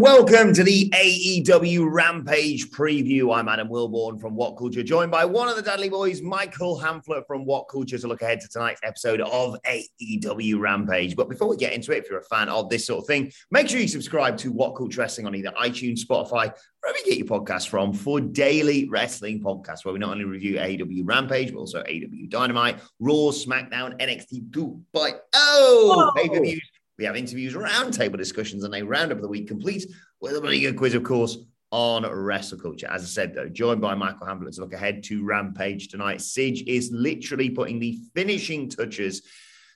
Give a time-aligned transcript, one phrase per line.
[0.00, 3.36] And welcome to the AEW Rampage preview.
[3.36, 7.26] I'm Adam Wilborn from What Culture, joined by one of the Dudley Boys, Michael Hamflett
[7.26, 11.16] from What Culture, to look ahead to tonight's episode of AEW Rampage.
[11.16, 13.30] But before we get into it, if you're a fan of this sort of thing,
[13.50, 17.18] make sure you subscribe to What Culture Wrestling on either iTunes, Spotify, wherever you get
[17.18, 21.58] your podcast from, for daily wrestling podcasts where we not only review AEW Rampage, but
[21.58, 26.69] also AEW Dynamite, Raw, SmackDown, NXT 2.0 oh, pay per views
[27.00, 29.86] we have interviews, roundtable discussions, and a roundup of the week complete
[30.20, 31.38] with a really good quiz, of course,
[31.72, 32.86] on wrestle culture.
[32.90, 36.18] As I said, though, joined by Michael Hamflett to look ahead to Rampage tonight.
[36.18, 39.22] Sige is literally putting the finishing touches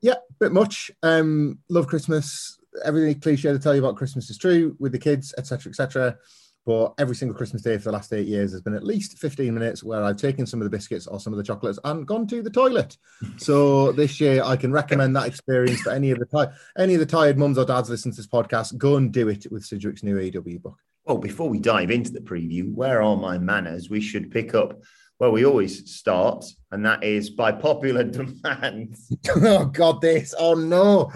[0.00, 0.90] Yeah, bit much.
[1.02, 2.58] Um, love Christmas.
[2.84, 6.16] Everything cliche to tell you about Christmas is true with the kids, etc., etc.
[6.64, 9.52] But every single Christmas day for the last eight years has been at least 15
[9.52, 12.26] minutes where I've taken some of the biscuits or some of the chocolates and gone
[12.28, 12.96] to the toilet.
[13.38, 17.00] So this year I can recommend that experience for any of the ti- any of
[17.00, 18.76] the tired mums or dads listening to this podcast.
[18.78, 20.78] Go and do it with Sidgwick's new AEW book.
[21.04, 23.90] Well, before we dive into the preview, where are my manners?
[23.90, 24.80] We should pick up
[25.18, 28.96] where we always start, and that is by popular demand.
[29.36, 30.34] oh God, this!
[30.38, 31.10] Oh no!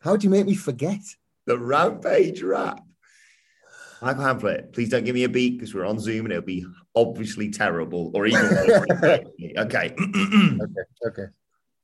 [0.00, 1.00] How do you make me forget?
[1.46, 2.42] The Rampage
[4.00, 4.16] rap.
[4.16, 6.64] Michael Hamflett, please don't give me a beat because we're on Zoom and it'll be
[6.94, 9.24] obviously terrible or even okay.
[9.58, 9.94] okay.
[11.06, 11.26] Okay.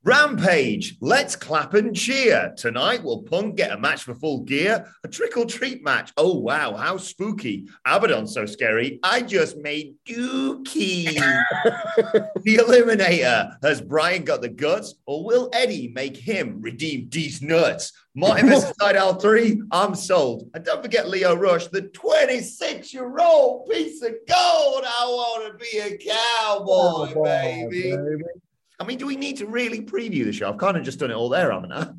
[0.07, 2.53] Rampage, let's clap and cheer.
[2.59, 4.87] Tonight, will Punk get a match for full gear?
[5.03, 6.13] A trick or treat match.
[6.19, 7.69] Oh, wow, how spooky.
[7.87, 9.01] Abaddon so scary.
[9.03, 11.15] I just made dookie.
[11.15, 13.57] the Eliminator.
[13.63, 17.91] Has Bryan got the guts or will Eddie make him redeem these nuts?
[18.15, 18.75] Martin vs.
[18.79, 20.51] Sydal 3, I'm sold.
[20.53, 24.85] And don't forget Lio Rush, the 26 year old piece of gold.
[24.85, 27.97] I want to be a cowboy, oh, baby.
[27.97, 28.23] baby.
[28.81, 30.49] I mean, do we need to really preview the show?
[30.49, 31.91] I've kind of just done it all there, haven't I?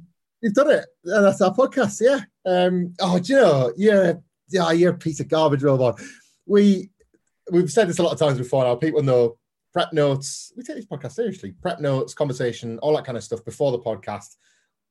[0.42, 0.86] You've done it.
[1.04, 2.22] That's our podcast, yeah.
[2.46, 4.14] Um, oh, do you know, yeah,
[4.50, 6.00] yeah, you're a piece of garbage, robot.
[6.46, 6.92] We
[7.52, 8.64] we've said this a lot of times before.
[8.64, 9.38] Now people know
[9.74, 10.52] prep notes.
[10.56, 11.54] We take this podcast seriously.
[11.62, 14.36] Prep notes, conversation, all that kind of stuff before the podcast.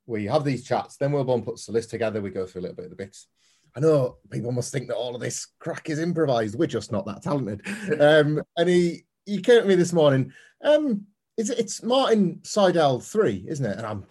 [0.06, 0.96] We have these chats.
[0.96, 2.20] Then we'll go and put the list together.
[2.20, 3.28] We go through a little bit of the bits.
[3.76, 6.56] I know people must think that all of this crack is improvised.
[6.56, 7.62] We're just not that talented.
[8.00, 10.32] Um, and he he came to me this morning.
[10.62, 11.06] Um,
[11.36, 13.76] it's it's Martin Sydal three, isn't it?
[13.76, 14.04] And I'm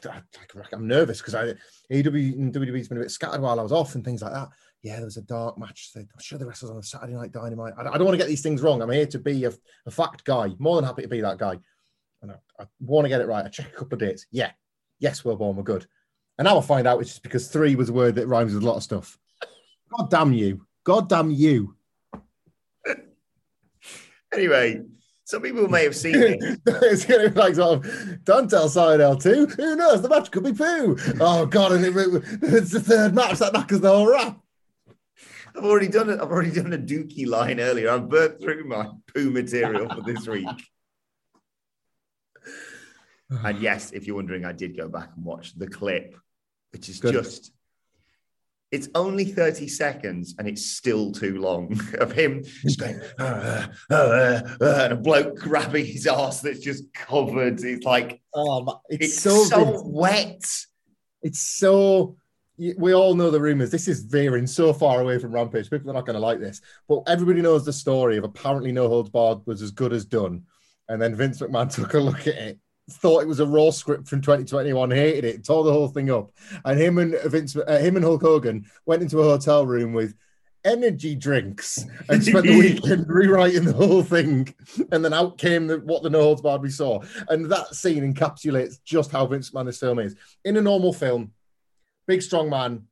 [0.74, 1.54] I'm nervous because I
[1.94, 4.50] AEW and WWE's been a bit scattered while I was off and things like that.
[4.82, 5.92] Yeah, there was a dark match.
[5.96, 7.74] I'm sure the rest was on a Saturday Night Dynamite.
[7.78, 8.82] I, I don't want to get these things wrong.
[8.82, 9.54] I'm here to be a,
[9.86, 10.50] a fact guy.
[10.60, 11.58] More than happy to be that guy.
[12.22, 13.46] And I, I want to get it right.
[13.46, 14.26] I check a couple of dates.
[14.32, 14.52] Yeah,
[15.00, 15.86] yes, we're born, we're good.
[16.38, 18.64] And now I'll find out it's just because three was a word that rhymes with
[18.64, 19.18] a lot of stuff.
[19.98, 20.66] God damn you.
[20.84, 21.76] God damn you.
[24.34, 24.82] anyway,
[25.34, 26.60] some people may have seen it.
[26.68, 28.70] it's going to be like sort of, don't tell
[29.02, 29.48] L 2.
[29.48, 30.04] Who knows?
[30.04, 30.96] The match could be poo.
[31.20, 31.72] Oh, God.
[31.72, 31.92] And it,
[32.44, 34.40] it's the third match that knackers the whole rap.
[35.56, 36.22] I've already done it.
[36.22, 37.90] I've already done a Dookie line earlier.
[37.90, 40.48] I've burnt through my poo material for this week.
[43.32, 46.16] and yes, if you're wondering, I did go back and watch the clip,
[46.74, 47.14] which is Good.
[47.14, 47.52] just.
[48.74, 54.42] It's only 30 seconds and it's still too long of him just going, "Uh, uh,
[54.60, 57.64] uh," and a bloke grabbing his ass that's just covered.
[57.64, 60.44] It's like, Oh, it's, it's, so, so, wet.
[61.22, 62.18] It's so.
[62.58, 63.72] We all know the rumors.
[63.72, 65.70] This is veering so far away from Rampage.
[65.70, 68.88] People are not going to like this, but everybody knows the story of apparently No
[68.88, 70.44] Holds Barred was as good as done,
[70.90, 72.60] and then Vince McMahon took a look at it,
[72.90, 76.32] thought it was a Raw script from 2021, hated it, tore the whole thing up,
[76.66, 80.16] and him and Vince, uh, him and Hulk Hogan went into a hotel room with
[80.66, 84.54] energy drinks and spent the weekend rewriting the whole thing.
[84.92, 87.02] And then out came the, what the No Holds Barred we saw.
[87.30, 90.16] And that scene encapsulates just how Vince McMahon this film is.
[90.46, 91.32] In a normal film,
[92.08, 92.84] big strong man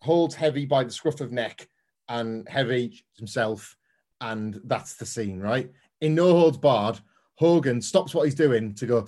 [0.00, 1.68] holds heavy by the scruff of neck
[2.08, 3.76] and heavy himself.
[4.20, 5.70] And that's the scene, right?
[6.00, 7.00] In No Holds Barred,
[7.40, 9.00] Hogan stops what he's doing to go,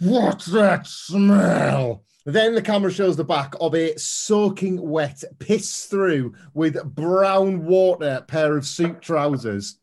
[0.00, 2.02] What's that smell?
[2.24, 8.24] Then the camera shows the back of a soaking wet, piss through with brown water
[8.26, 9.78] pair of suit trousers.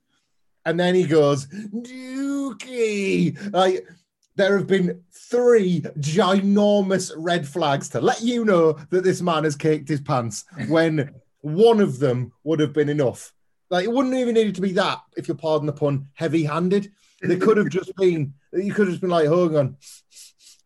[0.66, 3.38] And then he goes, Dookie.
[3.54, 3.88] Like,
[4.36, 9.56] there have been three ginormous red flags to let you know that this man has
[9.56, 13.34] caked his pants when one of them would have been enough.
[13.70, 16.92] Like, it wouldn't even need to be that, if you pardon the pun, heavy handed.
[17.22, 19.78] They could have just been, you could have just been like, oh, Hogan,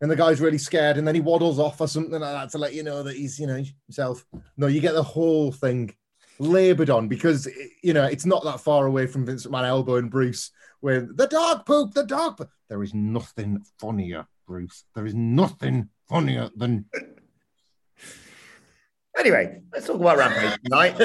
[0.02, 2.58] and the guy's really scared, and then he waddles off or something like that to
[2.58, 4.26] let you know that he's, you know, himself.
[4.58, 5.94] No, you get the whole thing
[6.40, 7.48] labored on because
[7.82, 10.52] you know it's not that far away from Vincent Vince McMahon and Bruce
[10.82, 12.38] with the dog poop, the dog.
[12.38, 12.50] poop.
[12.70, 14.84] There is nothing funnier, Bruce.
[14.94, 16.86] There is nothing funnier than
[19.20, 21.00] Anyway, let's talk about Rampage tonight.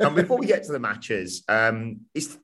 [0.00, 2.38] and before we get to the matches, um, it's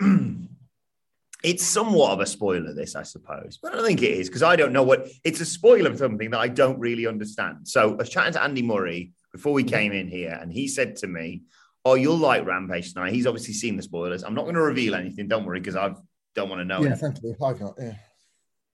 [1.42, 4.42] it's somewhat of a spoiler, this, I suppose, but I don't think it is because
[4.42, 7.68] I don't know what it's a spoiler of something that I don't really understand.
[7.68, 10.96] So I was chatting to Andy Murray before we came in here, and he said
[10.96, 11.42] to me,
[11.82, 13.14] Oh, you'll like Rampage tonight.
[13.14, 14.22] He's obviously seen the spoilers.
[14.22, 15.94] I'm not going to reveal anything, don't worry, because I
[16.34, 16.80] don't want to know.
[16.80, 17.12] yeah, anything.
[17.12, 17.36] thank you.
[17.42, 17.74] I've not.
[17.78, 17.94] Yeah.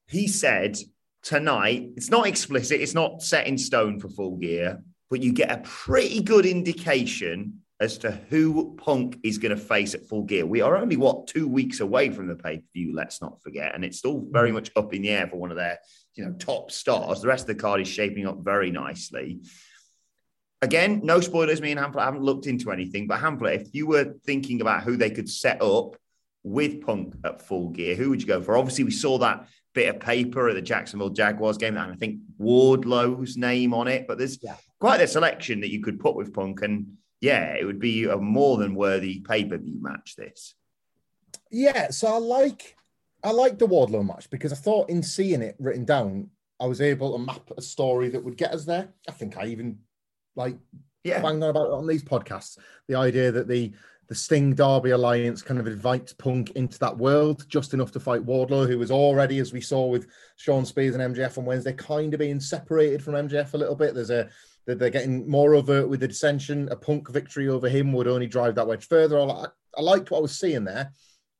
[0.08, 0.76] He said
[1.22, 5.50] tonight, it's not explicit, it's not set in stone for full gear, but you get
[5.50, 10.46] a pretty good indication as to who Punk is going to face at full gear.
[10.46, 13.74] We are only, what, two weeks away from the pay per view, let's not forget.
[13.74, 14.54] And it's still very mm.
[14.54, 15.78] much up in the air for one of their
[16.14, 17.20] you know, top stars.
[17.20, 19.40] The rest of the card is shaping up very nicely.
[20.62, 21.60] Again, no spoilers.
[21.60, 24.82] Me and Hamflett I haven't looked into anything, but Hamflett, if you were thinking about
[24.82, 25.96] who they could set up
[26.42, 28.56] with Punk at full gear, who would you go for?
[28.56, 32.20] Obviously, we saw that bit of paper at the Jacksonville Jaguars game, and I think
[32.38, 34.06] Wardlow's name on it.
[34.08, 34.56] But there's Yeah.
[34.80, 38.16] Quite a selection that you could put with Punk, and yeah, it would be a
[38.16, 40.16] more than worthy pay per view match.
[40.16, 40.54] This,
[41.50, 42.76] Yeah, so I like
[43.24, 46.30] I like the Wardlow match because I thought in seeing it written down,
[46.60, 48.88] I was able to map a story that would get us there.
[49.08, 49.78] I think I even
[50.34, 50.56] like
[51.04, 52.58] yeah, banged on about it on these podcasts.
[52.88, 53.72] The idea that the
[54.08, 58.24] the Sting Darby alliance kind of invites Punk into that world just enough to fight
[58.24, 60.06] Wardlow, who was already, as we saw with
[60.36, 63.94] Shawn Spears and MJF on Wednesday, kind of being separated from MJF a little bit.
[63.94, 64.28] There's a
[64.66, 66.68] that they're getting more overt with the dissension.
[66.70, 69.18] A Punk victory over him would only drive that wedge further.
[69.20, 69.46] I,
[69.76, 70.90] I liked what I was seeing there,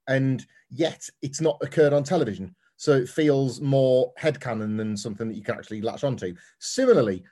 [0.09, 2.55] and yet it's not occurred on television.
[2.77, 6.35] So it feels more headcanon than something that you can actually latch onto.
[6.61, 7.25] Similarly,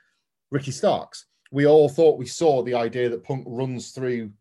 [0.51, 1.25] Ricky Starks.
[1.51, 4.31] We all thought we saw the idea that Punk runs through,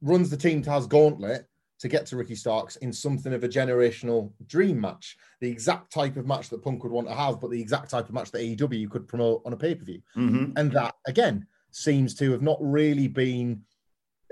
[0.00, 1.46] runs the team to Taz Gauntlet
[1.78, 5.16] to get to Ricky Starks in something of a generational dream match.
[5.40, 8.08] The exact type of match that Punk would want to have, but the exact type
[8.08, 10.02] of match that AEW could promote on a pay per view.
[10.16, 10.52] Mhm.
[10.56, 13.62] And that, again, seems to have not really been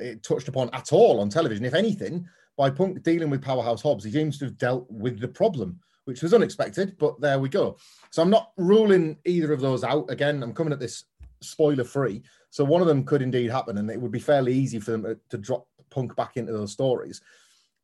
[0.03, 1.65] uh, touched upon at all on television.
[1.65, 5.29] If anything, by Punk dealing with Powerhouse Hobbs, he seems to have dealt with the
[5.29, 7.79] problem, which was unexpected, but there we go.
[8.11, 10.11] So I'm not ruling either of those out.
[10.11, 11.05] Again, I'm coming at this
[11.43, 12.23] spoiler free.
[12.51, 15.21] So one of them could indeed happen, and it would be fairly easy for them
[15.31, 17.23] to drop Punk back into those stories.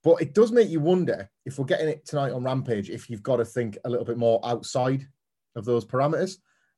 [0.04, 3.22] But it does make you wonder if we're getting it tonight on Rampage, if you've
[3.22, 5.06] got to think a little bit more outside
[5.56, 6.36] of those parameters.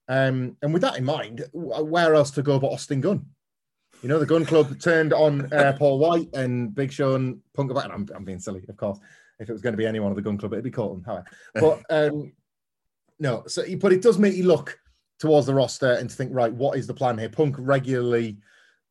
[0.08, 3.26] Um, and with that in mind, where else to go but Austin Gunn?
[4.02, 7.70] You know, the Gunn Club turned on uh, Paul Wight and Big Show and Punk
[7.70, 7.90] about.
[7.90, 8.98] I'm, I'm being silly, of course.
[9.40, 11.04] If it was going to be anyone of the Gunn Club, it'd be Colten.
[11.04, 11.24] However,
[11.54, 12.32] but um,
[13.18, 13.42] no.
[13.46, 14.78] So, but it does make you look
[15.18, 17.30] towards the roster and to think, right, what is the plan here?
[17.30, 18.36] Punk regularly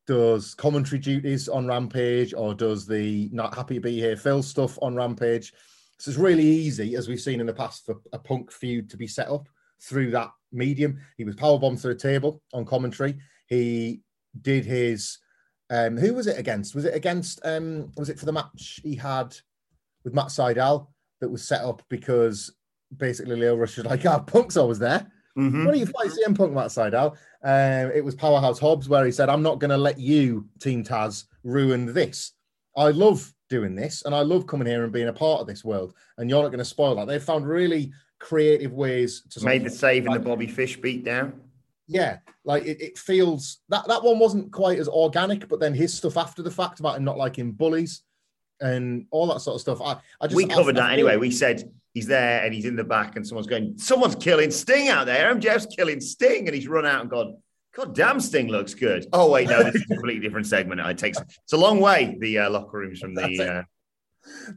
[0.06, 4.78] does commentary duties on Rampage or does the not happy to be here Phil stuff
[4.82, 5.52] on Rampage.
[5.98, 8.96] So it's really easy, as we've seen in the past, for a Punk feud to
[8.96, 9.48] be set up
[9.80, 10.98] through that medium.
[11.16, 13.16] He was powerbombed through a table on commentary.
[13.46, 14.02] He
[14.40, 15.18] did his.
[15.70, 16.74] Um, who was it against?
[16.74, 17.40] Was it against?
[17.44, 19.34] Um, was it for the match he had
[20.04, 20.88] with Matt Sydal
[21.20, 22.54] that was set up because
[22.96, 25.64] basically Lio Rush was like, "Ah, Punk's always there." Mhm.
[25.64, 26.94] What do you fight CM Punk that side,
[27.44, 30.82] Um, it was Powerhouse Hobbs where he said, I'm not going to let you, Team
[30.82, 32.32] Taz, ruin this.
[32.76, 35.62] I love doing this and I love coming here and being a part of this
[35.64, 35.94] world.
[36.16, 37.06] And you're not going to spoil that.
[37.06, 41.38] They've found really creative ways to Made the save in the Bobby Fish beat down.
[41.86, 45.92] yeah, like it, it feels that that one wasn't quite as organic, but then his
[45.92, 48.02] stuff after the fact about him not liking bullies
[48.60, 49.80] and all that sort of stuff.
[49.82, 51.16] I, I just we covered I that feel- anyway.
[51.18, 54.88] We said he's there and he's in the back, and someone's going, someone's killing Sting
[54.88, 55.34] out there.
[55.34, 57.36] MJF's killing Sting, and he's run out and gone.
[57.74, 59.06] God damn, Sting looks good.
[59.12, 60.80] Oh wait, no, this is a completely different segment.
[60.80, 62.16] It takes it's a long way.
[62.20, 63.52] The uh, locker rooms from That's the.
[63.54, 63.62] Uh,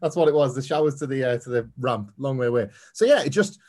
[0.02, 0.54] That's what it was.
[0.54, 2.70] The showers to the uh, to the ramp, long way away.
[2.94, 3.60] So yeah, it just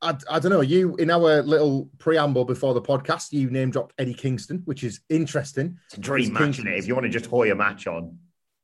[0.00, 0.60] I, I don't know.
[0.62, 5.00] You in our little preamble before the podcast, you name dropped Eddie Kingston, which is
[5.08, 5.78] interesting.
[5.86, 6.66] it's a dream match, it?
[6.66, 8.18] If you want to just hoy a match on,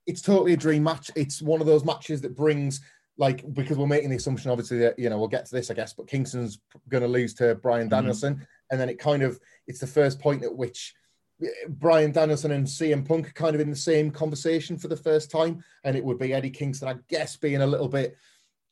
[0.07, 1.11] It's totally a dream match.
[1.15, 2.81] It's one of those matches that brings
[3.21, 5.75] like because we're making the assumption, obviously, that you know we'll get to this, I
[5.75, 6.59] guess, but Kingston's
[6.89, 7.91] going to lose to Bryan Mhm.
[7.91, 10.95] Danielson, and then it kind of it's the first point at which
[11.43, 14.97] eh, Bryan Danielson and CM Punk are kind of in the same conversation for the
[14.97, 18.17] first time, and it would be Eddie Kingston, I guess, being a little bit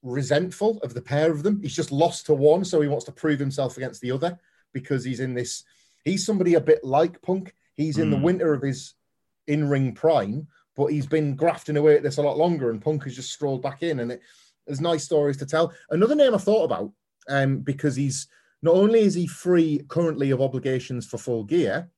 [0.03, 1.61] resentful of the pair of them.
[1.63, 4.39] He's just lost to one, so he wants to prove himself against the other
[4.73, 5.65] because he's in this.
[6.05, 7.55] He's somebody a bit like Punk.
[7.75, 8.23] He's in the Mm.
[8.23, 8.95] winter of his
[9.47, 10.47] in-ring prime,
[10.79, 13.61] but he's been grafting away at this a lot longer, and Punk has just strolled
[13.61, 14.23] back in, and it,
[14.65, 15.73] there's nice stories to tell.
[15.91, 16.93] Another name I thought about,
[17.29, 18.29] um, because he's
[18.63, 21.91] not only is he free currently of obligations for full gear,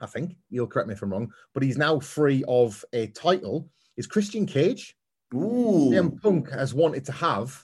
[0.00, 3.68] I think you'll correct me if I'm wrong, but he's now free of a title.
[3.98, 4.96] Is Christian Cage?
[5.34, 7.62] ooh, CM Punk has wanted to have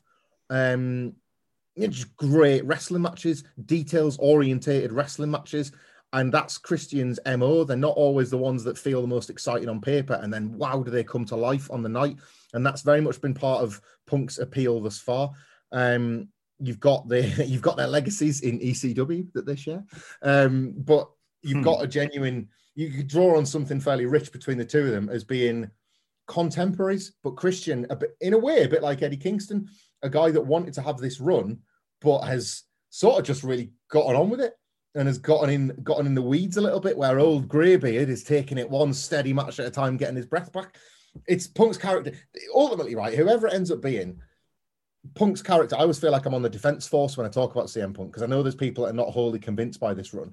[0.50, 1.14] um,
[1.74, 5.72] you know, just great wrestling matches, details orientated wrestling matches.
[6.12, 7.62] And that's Christian's MO.
[7.64, 10.18] They're not always the ones that feel the most exciting on paper.
[10.22, 12.16] And then, wow, do they come to life on the night?
[12.52, 15.30] And that's very much been part of Punk's appeal thus far.
[15.70, 19.84] Um, you've got the you've got their legacies in ECW that they share,
[20.22, 21.08] um, but
[21.42, 21.64] you've Hmm.
[21.64, 22.48] got a genuine.
[22.74, 25.70] You could draw on something fairly rich between the two of them as being
[26.26, 29.68] contemporaries, but Christian, a bit, in a way, a bit like Eddie Kingston,
[30.02, 31.58] a guy that wanted to have this run,
[32.00, 34.54] but has sort of just really gotten on with it
[34.94, 36.96] and has gotten in gotten in the weeds a little bit.
[36.96, 40.52] Where old Greybeard is taking it one steady match at a time, getting his breath
[40.52, 40.76] back.
[41.26, 42.12] It's Punk's character.
[42.54, 44.20] Ultimately, right, whoever it ends up being,
[45.14, 45.76] Punk's character.
[45.76, 48.10] I always feel like I'm on the defense force when I talk about CM Punk
[48.10, 50.32] because I know there's people that are not wholly convinced by this run.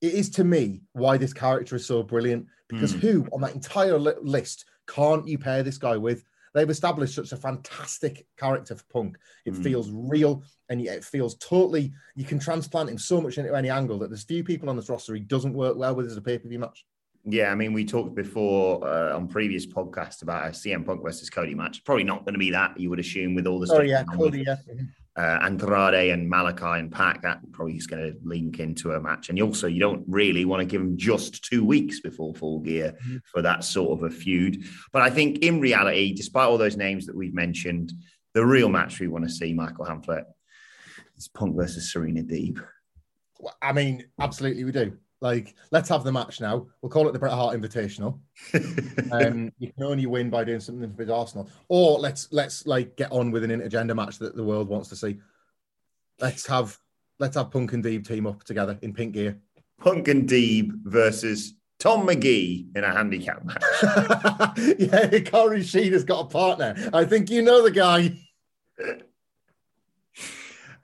[0.00, 2.98] It is to me why this character is so brilliant because Hmm.
[2.98, 6.24] who on that entire li- list can't you pair this guy with?
[6.54, 9.18] They've established such a fantastic character for Punk.
[9.44, 9.62] It Hmm.
[9.62, 11.92] feels real and yet it feels totally.
[12.14, 14.88] You can transplant him so much into any angle that there's few people on this
[14.88, 16.86] roster he doesn't work well with as a pay per view match.
[17.26, 21.30] Yeah, I mean, we talked before uh, on previous podcasts about a CM Punk versus
[21.30, 21.82] Cody match.
[21.84, 24.44] Probably not going to be that, you would assume, with all the Oh yeah, Cody.
[24.46, 24.56] Yeah,
[25.16, 29.28] uh, Andrade and Malakai and PAC, that probably is going to link into a match.
[29.28, 32.96] And also, you don't really want to give them just two weeks before full gear
[33.06, 33.20] Mhm.
[33.32, 34.64] for that sort of a feud.
[34.92, 37.92] But I think in reality, despite all those names that we've mentioned,
[38.32, 40.24] the real match we want to see, Michael Hamflett,
[41.16, 42.60] is Punk versus Serena Deeb.
[43.38, 44.98] Well, I mean, absolutely, we do.
[45.24, 46.66] Like, let's have the match now.
[46.82, 48.20] We'll call it the Bret Hart Invitational.
[49.12, 53.12] Um, you can only win by doing something for Arsenal, or let's let's like get
[53.12, 55.18] on with an intergender match that the world wants to see.
[56.20, 56.76] Let's have
[57.20, 59.38] let's have Punk and Deeb team up together in pink gear.
[59.78, 63.62] Punk and Deeb versus Tom McGee in a handicap match.
[64.78, 66.74] yeah, Corey Sheen has got a partner.
[66.92, 68.16] I think you know the guy.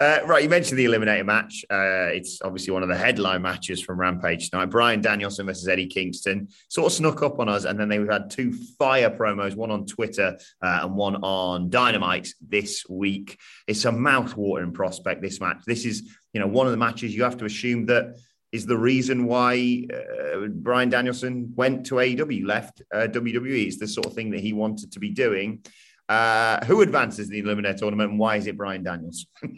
[0.00, 1.62] Uh, right, you mentioned the eliminator match.
[1.70, 4.70] Uh, it's obviously one of the headline matches from Rampage tonight.
[4.70, 8.30] Bryan Danielson versus Eddie Kingston sort of snuck up on us, and then they've had
[8.30, 13.38] two fire promos, one on Twitter uh, and one on Dynamite this week.
[13.66, 15.20] It's a mouth-watering prospect.
[15.20, 15.58] This match.
[15.66, 18.18] This is, you know, one of the matches you have to assume that
[18.52, 23.66] is the reason why uh, Bryan Danielson went to AEW, left uh, WWE.
[23.66, 25.62] It's the sort of thing that he wanted to be doing.
[26.08, 29.28] Uh, who advances in the eliminator tournament, and why is it Bryan Danielson?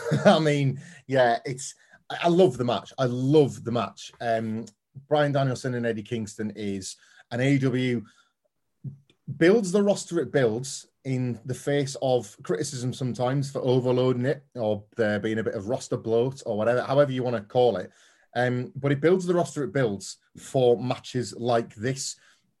[0.24, 1.74] I mean, yeah, it's.
[2.10, 2.92] I love the match.
[2.98, 4.10] I love the match.
[4.20, 4.64] Um,
[5.08, 6.96] Bryan Danielson and Eddie Kingston is
[7.30, 8.02] an AEW
[9.36, 14.84] builds the roster it builds in the face of criticism sometimes for overloading it or
[14.96, 17.90] there being a bit of roster bloat or whatever, however you want to call it.
[18.34, 22.16] Um, but it builds the roster it builds for matches like this,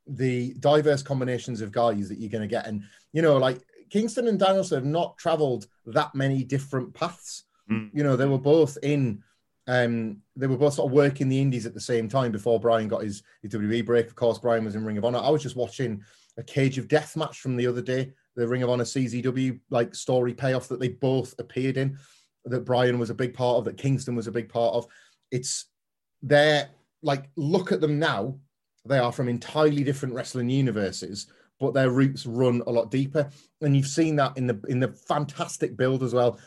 [0.06, 2.66] the diverse combinations of guys that you're going to get.
[2.66, 7.44] And, you know, like Kingston and Danielson have not traveled that many different paths.
[7.70, 7.90] Mm.
[7.92, 9.22] You know, they were both in,
[9.66, 12.88] um, they were both sort of working the indies at the same time before Bryan
[12.88, 14.06] got his, his WWE break.
[14.06, 15.18] Of course, Bryan was in Ring of Honor.
[15.18, 16.02] I was just watching
[16.36, 19.94] a Cage of Death match from the other day the Ring of Honor CZW like
[19.96, 21.98] story payoff that they both appeared in,
[22.44, 24.86] that Bryan was a big part of, that Kingston was a big part of.
[25.32, 25.66] It's
[26.22, 26.68] they're
[27.02, 28.38] like look at them now.
[28.84, 31.26] They are from entirely different wrestling universes,
[31.60, 33.28] but their roots run a lot deeper.
[33.60, 36.38] And you've seen that in the in the fantastic build as well.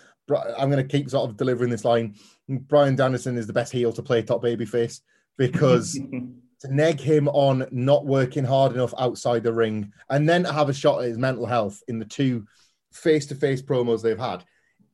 [0.57, 2.15] I'm going to keep sort of delivering this line.
[2.47, 5.01] Bryan Danielson is the best heel to play top babyface
[5.37, 5.93] because
[6.61, 10.69] to neg him on not working hard enough outside the ring and then to have
[10.69, 12.45] a shot at his mental health in the two
[12.93, 14.43] face-to-face promos they've had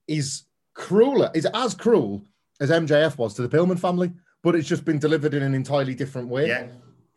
[0.08, 0.44] is
[0.74, 2.24] crueler, is as cruel
[2.60, 4.12] as MJF was to the Pillman family,
[4.44, 6.48] but it's just been delivered in an entirely different way.
[6.48, 6.68] Yeah.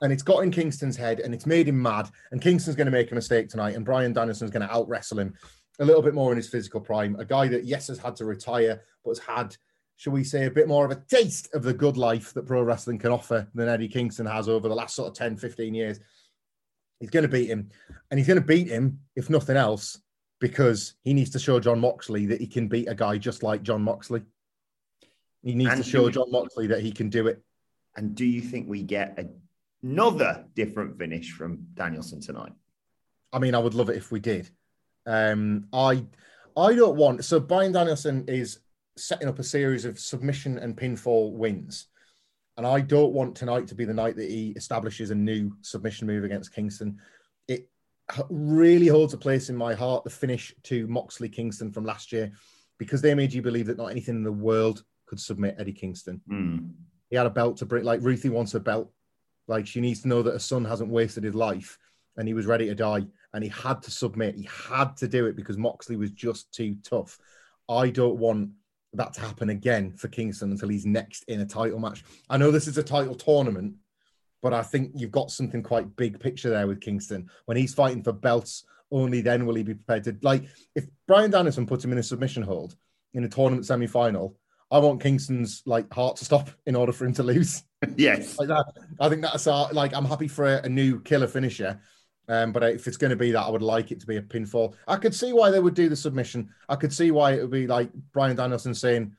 [0.03, 2.09] And it's got in Kingston's head and it's made him mad.
[2.33, 5.19] And Kingston's going to make a mistake tonight, and Bryan Danielson's going to out wrestle
[5.19, 5.35] him
[5.79, 7.17] a little bit more in his physical prime.
[7.19, 9.57] A guy that, yes, has had to retire, but has had
[10.01, 12.63] shall we say, a bit more of a taste of the good life that pro
[12.63, 16.01] wrestling can offer than Eddie Kingston has over the last sort of 10, 15 years.
[17.01, 17.69] He's going to beat him.
[18.11, 20.01] And he's going to beat him, if nothing else,
[20.41, 23.63] because he needs to show Jon Moxley that he can beat a guy just like
[23.63, 24.23] Jon Moxley.
[25.43, 27.43] He needs and to show Jon Moxley that he can do it.
[27.95, 29.27] And do you think we get a,
[29.83, 32.53] another different finish from Danielson tonight?
[33.33, 34.51] I mean, I would love it if we did.
[35.07, 36.05] Um, I
[36.57, 38.61] I don't want so Bryan Danielson is
[38.97, 41.87] setting up a series of submission and pinfall wins.
[42.57, 46.07] And I don't want tonight to be the night that he establishes a new submission
[46.07, 46.99] move against Kingston.
[47.49, 47.71] It
[48.29, 52.33] really holds a place in my heart, the finish to Moxley Kingston from last year,
[52.77, 56.21] because they made you believe that not anything in the world could submit Eddie Kingston.
[56.31, 56.73] Mm.
[57.09, 58.93] He had a belt to bring, like Ruthie wants a belt.
[59.51, 61.77] Like she needs to know that her son hasn't wasted his life
[62.17, 63.05] and he was ready to die
[63.35, 64.37] and he had to submit.
[64.37, 67.19] He had to do it because Moxley was just too tough.
[67.69, 68.51] I don't want
[68.93, 72.05] that to happen again for Kingston until he's next in a title match.
[72.29, 73.75] I know this is a title tournament,
[74.41, 77.29] but I think you've got something quite big picture there with Kingston.
[77.47, 80.45] When he's fighting for belts, only then will he be prepared to like
[80.77, 82.77] if Bryan Danielson puts him in a submission hold
[83.15, 84.37] in a tournament semi-final,
[84.71, 87.65] I want Kingston's like heart to stop in order for him to lose.
[87.97, 88.39] yes.
[88.39, 88.51] like.
[88.99, 91.81] I think that's uh, like I'm happy for a, a new killer finisher
[92.31, 94.23] um, but if it's going to be that, I would like it to be a
[94.23, 94.75] pinfall.
[94.87, 96.49] I could see why they would do the submission.
[96.69, 99.17] I could see why it would be like Bryan Danielson saying,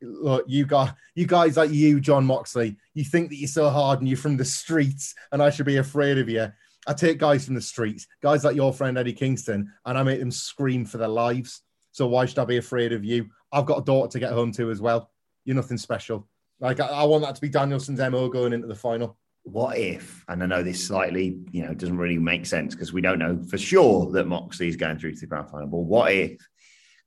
[0.00, 2.76] "Look, you got you guys like you, Jon Moxley.
[2.94, 5.78] You think that you're so hard and you're from the streets, and I should be
[5.78, 6.52] afraid of you.
[6.86, 10.20] I take guys from the streets, guys like your friend Eddie Kingston, and I make
[10.20, 11.62] them scream for their lives.
[11.90, 13.30] So why should I be afraid of you?
[13.50, 15.10] I've got a daughter to get home to as well.
[15.44, 16.28] You're nothing special.
[16.60, 20.24] Like I, I want that to be Danielson's mo going into the final." what if,
[20.26, 23.42] and I know this slightly, you know, doesn't really make sense because we don't know
[23.48, 26.40] for sure that Moxley is going through to the grand final, but what if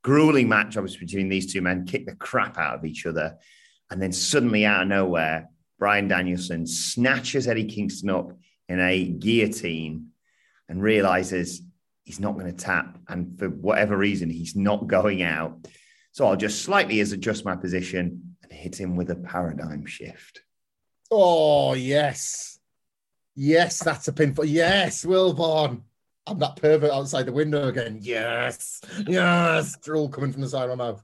[0.03, 3.35] grueling match obviously between these two men kick the crap out of each other,
[3.89, 8.31] and then suddenly out of nowhere, Bryan Danielson snatches Eddie Kingston up
[8.69, 10.09] in a guillotine
[10.69, 11.63] and realizes
[12.03, 15.67] he's not going to tap, and for whatever reason, he's not going out.
[16.11, 20.41] So I'll just slightly adjust my position and hit him with a paradigm shift.
[21.11, 22.59] Oh, yes.
[23.35, 24.45] Yes, that's a pinfall.
[24.47, 25.81] Yes, Wilborn.
[26.25, 27.99] I'm that pervert outside the window again.
[28.01, 28.81] Yes.
[29.07, 29.77] Yes.
[29.77, 31.03] Drool coming from the side of my mouth.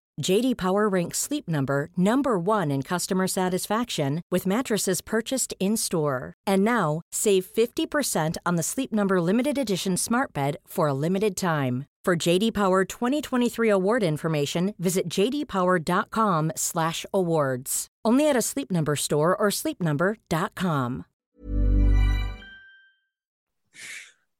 [0.21, 6.33] JD Power ranks Sleep Number number 1 in customer satisfaction with mattresses purchased in-store.
[6.47, 11.35] And now, save 50% on the Sleep Number limited edition Smart Bed for a limited
[11.35, 11.85] time.
[12.03, 17.87] For JD Power 2023 award information, visit jdpower.com/awards.
[18.03, 21.05] Only at a Sleep Number store or sleepnumber.com.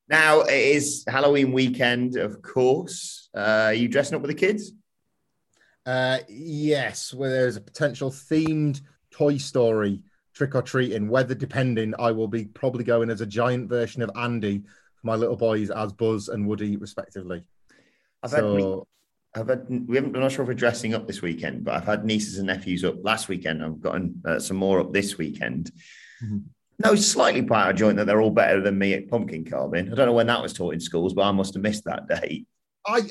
[0.10, 3.30] Now it is Halloween weekend, of course.
[3.34, 4.74] Uh, are you dressing up with the kids?
[5.86, 10.02] Uh, yes, where there's a potential themed Toy Story
[10.34, 11.10] trick or treating.
[11.10, 15.16] Weather depending, I will be probably going as a giant version of Andy for my
[15.16, 17.44] little boys as Buzz and Woody, respectively.
[18.24, 18.88] I've had, so,
[19.36, 20.16] I've had we haven't.
[20.16, 22.84] I'm not sure if we're dressing up this weekend, but I've had nieces and nephews
[22.84, 23.64] up last weekend.
[23.64, 25.72] I've gotten uh, some more up this weekend.
[26.24, 26.38] Mm-hmm.
[26.84, 29.92] No, slightly part of joint that they're all better than me at pumpkin carving.
[29.92, 32.08] I don't know when that was taught in schools, but I must have missed that
[32.08, 32.46] day.
[32.86, 33.02] I,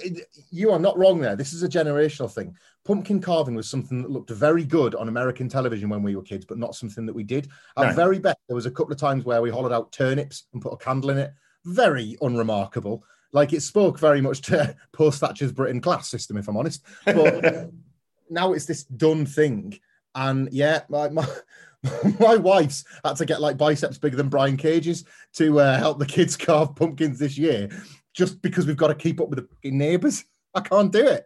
[0.51, 1.37] you are not wrong there.
[1.37, 2.57] This is a generational thing.
[2.85, 6.45] Pumpkin carving was something that looked very good on American television when we were kids,
[6.45, 7.49] but not something that we did.
[7.77, 7.93] Our no.
[7.93, 10.73] very best, there was a couple of times where we hollowed out turnips and put
[10.73, 11.33] a candle in it.
[11.65, 13.05] Very unremarkable.
[13.33, 16.83] Like it spoke very much to post Thatcher's Britain class system, if I'm honest.
[17.05, 17.71] But
[18.31, 19.79] now it's this done thing.
[20.17, 21.29] And yeah, my, my,
[22.19, 25.05] my wife's had to get like biceps bigger than Brian Cage's
[25.35, 27.69] to uh, help the kids carve pumpkins this year
[28.15, 30.25] just because we've got to keep up with the neighbours.
[30.55, 31.25] I can't do it.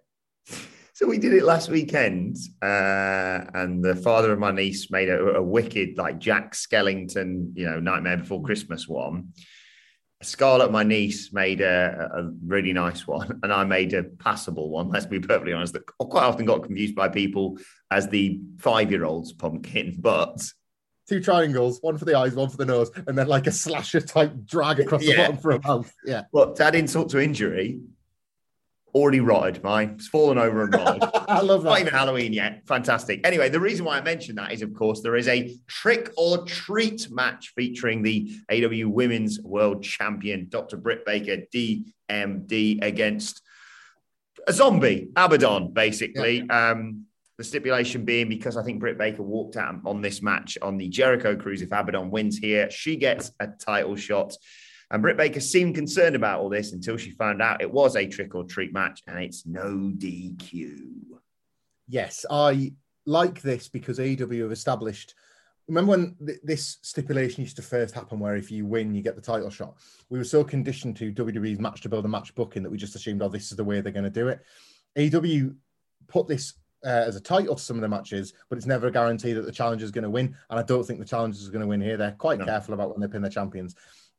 [0.94, 5.18] So we did it last weekend, uh, and the father of my niece made a,
[5.18, 9.32] a, wicked, like Jack Skellington, you know, Nightmare Before Christmas one.
[10.22, 14.88] Scarlett, my niece, made a, a, really nice one, and I made a passable one.
[14.88, 15.72] Let's be perfectly honest.
[15.72, 17.58] That quite often got confused by people
[17.90, 20.46] as the five-year-old's pumpkin, but
[21.08, 24.00] two triangles, one for the eyes, one for the nose, and then like a slasher
[24.00, 25.92] type drag across the bottom for a mouth.
[26.04, 26.22] Yeah.
[26.32, 27.80] Well, to add insult to injury,
[28.94, 29.62] already rotted.
[29.62, 31.02] Mine it's fallen over and rotted.
[31.28, 31.70] I love that.
[31.70, 32.62] Not even Halloween yet.
[32.66, 33.26] Fantastic.
[33.26, 36.44] Anyway, the reason why I mentioned that is, of course, there is a trick or
[36.44, 40.76] treat match featuring the AEW Women's World Champion Dr.
[40.76, 43.42] Britt Baker, DMD, against
[44.46, 46.44] a zombie, Abaddon, basically.
[46.46, 46.70] Yeah.
[46.70, 50.76] Um, the stipulation being because I think Britt Baker walked out on this match on
[50.76, 51.62] the Jericho Cruise.
[51.62, 54.34] If Abaddon wins here, she gets a title shot.
[54.90, 58.06] And Britt Baker seemed concerned about all this until she found out it was a
[58.06, 60.78] trick or treat match and it's no DQ.
[61.88, 62.72] Yes, I
[63.04, 65.14] like this because AEW have established.
[65.66, 69.16] Remember when th- this stipulation used to first happen, where if you win, you get
[69.16, 69.74] the title shot?
[70.10, 72.94] We were so conditioned to WWE's match to build a match booking that we just
[72.94, 74.40] assumed, oh, this is the way they're going to do it.
[74.96, 75.56] AEW
[76.06, 78.92] put this uh, as a title to some of the matches, but it's never a
[78.92, 80.36] guarantee that the challenger is going to win.
[80.50, 81.96] And I don't think the challengers is going to win here.
[81.96, 82.44] They're quite no.
[82.44, 83.74] careful about when they pin their champions.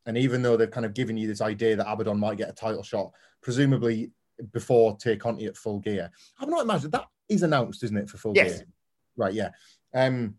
[0.06, 2.54] And even though they've kind of given you this idea that Abaddon might get a
[2.54, 4.12] title shot, presumably
[4.52, 8.18] before Tay Conti at full gear, I've not imagined that is announced, isn't it, for
[8.18, 8.58] full yes.
[8.58, 8.68] gear?
[9.18, 9.50] Right, yeah.
[9.94, 10.36] Um,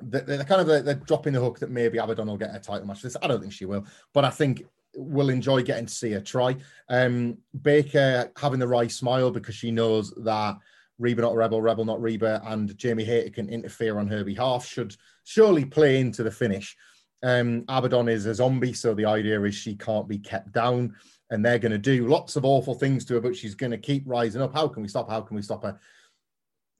[0.00, 3.02] they're, kind of they're dropping the hook that maybe Abaddon will get a title match.
[3.02, 4.64] This I don't think she will, but I think
[4.96, 6.56] we'll enjoy getting to see her try.
[6.88, 10.56] Um, Baker having the right smile because she knows that
[10.98, 14.96] Reba not Rebel, Rebel not Reba, and Jamie Hayter can interfere on her behalf should
[15.24, 16.76] surely play into the finish.
[17.22, 20.94] Um, Abaddon is a zombie, so the idea is she can't be kept down,
[21.30, 23.78] and they're going to do lots of awful things to her, but she's going to
[23.78, 24.54] keep rising up.
[24.54, 25.08] How can we stop?
[25.08, 25.80] How can we stop her?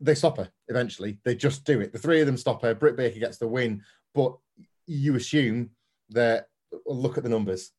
[0.00, 1.18] They stop her eventually.
[1.24, 1.92] They just do it.
[1.92, 2.74] The three of them stop her.
[2.74, 3.82] Britt Baker gets the win,
[4.14, 4.36] but
[4.86, 5.70] you assume
[6.10, 6.48] that
[6.86, 7.72] look at the numbers.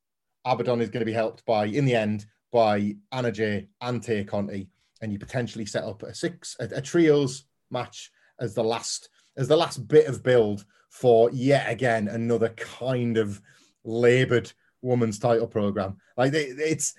[0.43, 4.24] Abaddon is going to be helped by, in the end, by Anna Jay and Tay
[4.24, 4.69] Conti,
[5.06, 9.48] and you potentially set up a six, a, a trios match as the last as
[9.48, 13.39] the last bit of build for yet again another kind of
[13.84, 15.98] labored woman's title program.
[16.18, 16.96] Like it's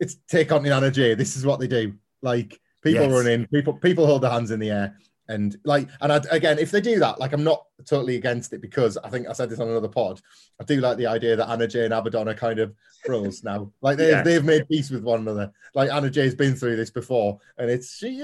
[0.00, 1.14] it's take on the Jay.
[1.14, 1.92] This is what they do.
[2.22, 3.12] Like people yes.
[3.12, 4.96] run in, people people hold their hands in the air,
[5.30, 8.60] and like and I, again, if they do that, like I'm not totally against it
[8.60, 10.20] because I think I said this on another pod.
[10.60, 12.74] I do like the idea that Anna Jay and Abaddon are kind of
[13.06, 13.72] bros now.
[13.80, 14.22] Like they've yeah.
[14.22, 15.52] they've made peace with one another.
[15.74, 18.20] Like Anna Jay's been through this before, and it's she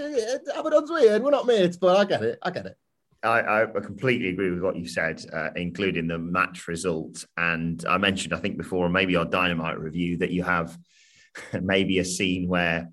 [0.55, 1.23] Abaddon's weird.
[1.23, 2.39] We're not mates, but I get it.
[2.43, 2.77] I get it.
[3.23, 7.25] I, I, completely agree with what you said, uh, including the match result.
[7.37, 10.79] And I mentioned, I think before, maybe our Dynamite review, that you have
[11.61, 12.93] maybe a scene where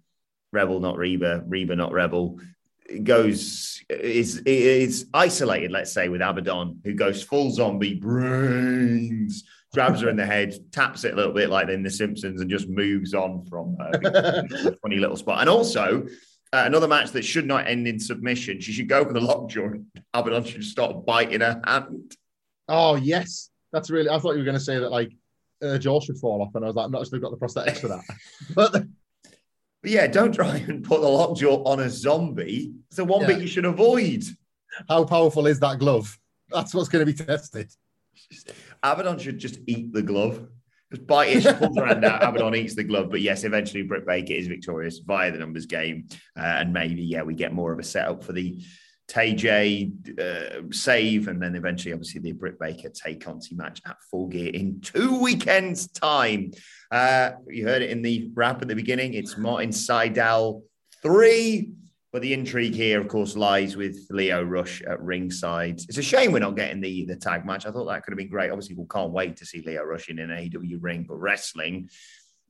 [0.51, 2.39] Rebel, not Reba, Reba, not Rebel,
[3.03, 5.71] goes is is isolated.
[5.71, 9.43] Let's say with Abaddon, who goes full zombie, brains,
[9.73, 12.49] grabs her in the head, taps it a little bit like in The Simpsons, and
[12.49, 14.47] just moves on from her.
[14.81, 15.41] funny little spot.
[15.41, 16.07] And also,
[16.53, 18.61] uh, another match that should not end in submission.
[18.61, 22.15] She should go for the lockjaw and Abaddon should start biting her hand.
[22.69, 23.49] Oh, yes.
[23.71, 25.11] That's really, I thought you were going to say that like
[25.61, 26.53] her jaw should fall off.
[26.53, 28.03] And I was like, I'm not actually got the prosthetics for that.
[28.55, 28.85] but
[29.83, 32.73] But yeah, don't try and put the lockjaw on a zombie.
[32.87, 33.27] It's the one Yeah.
[33.27, 34.23] bit you should avoid.
[34.89, 36.17] How powerful is that glove?
[36.49, 37.69] That's what's going to be tested.
[38.81, 40.47] Abaddon should just eat the glove.
[40.91, 42.23] Just bite it, she pulls her hand out.
[42.23, 43.09] Abaddon eats the glove.
[43.09, 46.07] But yes, eventually Britt Baker is victorious via the numbers game.
[46.37, 48.63] Uh, and maybe, yeah, we get more of a setup for the
[49.13, 51.27] Tay J uh, save.
[51.27, 55.19] And then eventually, obviously, the Britt Baker Tay Conti match at full gear in two
[55.19, 56.51] weekends' time.
[56.89, 59.13] Uh, you heard it in the wrap at the beginning.
[59.13, 60.63] It's Martin Sydal
[61.03, 61.69] three.
[62.11, 65.81] But the intrigue here, of course, lies with Lio Rush at ringside.
[65.81, 67.65] It's a shame we're not getting the, the tag match.
[67.65, 68.51] I thought that could have been great.
[68.51, 71.89] Obviously, we can't wait to see Lio Rush in an AEW ring, but wrestling.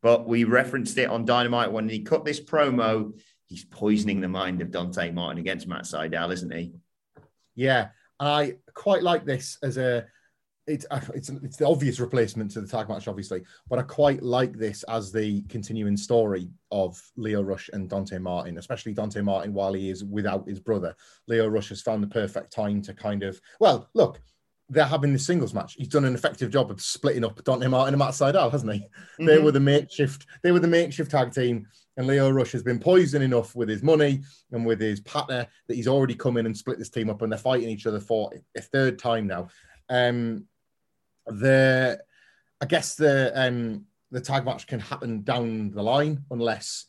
[0.01, 3.17] But we referenced it on Dynamite when he cut this promo.
[3.53, 6.71] He's poisoning the mind of Dante Martin against Matt Sydal, isn't he?
[7.53, 7.89] Yeah,
[8.19, 10.07] I quite like this as a.
[10.65, 14.23] It's uh, it's it's the obvious replacement to the tag match, obviously, but I quite
[14.23, 19.53] like this as the continuing story of Lio Rush and Dante Martin, especially Dante Martin
[19.53, 20.95] while he is without his brother.
[21.27, 24.19] Lio Rush has found the perfect time to kind of well, look,
[24.73, 25.75] they're having the singles match.
[25.77, 28.87] He's done an effective job of splitting up Dante Martin and Matt Sydal, hasn't he?
[29.19, 29.43] They Mhm.
[29.43, 30.25] were the makeshift.
[30.41, 33.83] They were the makeshift tag team, and Lio Rush has been poisoned enough with his
[33.83, 37.21] money and with his partner that he's already come in and split this team up,
[37.21, 39.47] and they're fighting each other for a third time now.
[39.89, 40.47] Um,
[41.27, 42.01] the,
[42.61, 46.85] I guess the um the tag match can happen down the line unless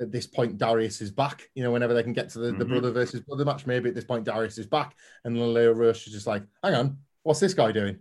[0.00, 1.48] at this point Darius is back.
[1.54, 2.68] You know, whenever they can get to the, the Mhm.
[2.68, 4.94] brother versus brother match, maybe at this point Darius is back,
[5.24, 7.98] and Lio Rush is just like, hang on, what's this guy doing?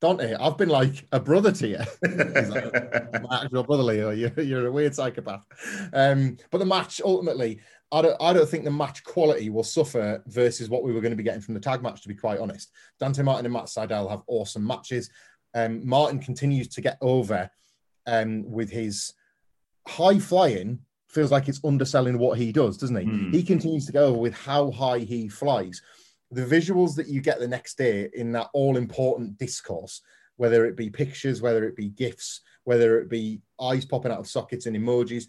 [0.00, 1.78] Dante, I've been like a brother to you.
[2.02, 5.44] Like, my actual brother Lio, you're, you're a weird psychopath.
[5.92, 7.60] Um, but the match ultimately,
[7.92, 11.12] I don't, I don't think the match quality will suffer versus what we were going
[11.12, 12.72] to be getting from the tag match, to be quite honest.
[13.00, 15.08] Dante Martin and Matt Sydal have awesome matches.
[15.54, 17.48] Um, Martin continues to get over
[18.06, 19.14] um, with his
[19.88, 23.04] high flying, feels like it's underselling what he does, doesn't he?
[23.04, 23.30] Hmm.
[23.30, 25.80] He continues to go over with how high he flies.
[26.30, 30.02] The visuals that you get the next day in that all important discourse,
[30.36, 34.26] whether it be pictures, whether it be gifs, whether it be eyes popping out of
[34.26, 35.26] sockets and emojis,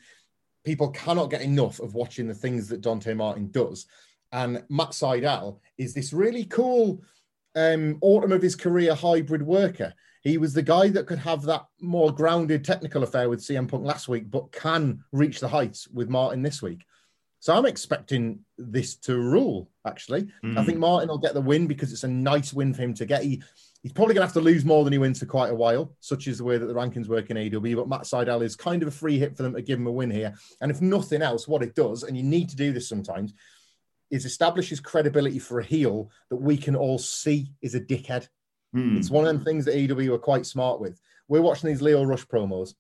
[0.66, 3.86] people cannot get enough of watching the things that Dante Martin does.
[4.32, 7.02] And Matt Sydal is this really cool
[7.56, 9.94] um, autumn of his career hybrid worker.
[10.24, 13.86] He was the guy that could have that more grounded technical affair with CM Punk
[13.86, 16.84] last week, but can reach the heights with Martin this week.
[17.40, 20.28] So I'm expecting this to rule, actually.
[20.58, 23.06] I think Martin will get the win because it's a nice win for him to
[23.06, 23.24] get.
[23.24, 23.44] He,
[23.84, 25.96] he's probably going to have to lose more than he wins for quite a while,
[26.00, 27.76] such is the way that the rankings work in AEW.
[27.76, 29.92] But Matt Sydal is kind of a free hit for them to give him a
[29.92, 30.34] win here.
[30.62, 33.34] And if nothing else, what it does, and you need to do this sometimes,
[34.10, 38.28] is establishes credibility for a heel that we can all see is a dickhead.
[38.74, 38.98] Hmm.
[38.98, 41.00] It's one of them things that AEW are quite smart with.
[41.28, 42.74] We're watching these Lio Rush promos,